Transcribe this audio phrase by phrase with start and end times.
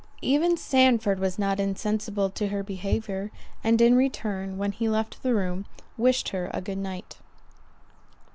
[0.23, 3.29] Even Sandford was not insensible to her behaviour,
[3.63, 7.17] and in return, when he left the room, "Wished her a good night."